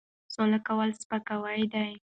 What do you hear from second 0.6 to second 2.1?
کول سپکاوی دی.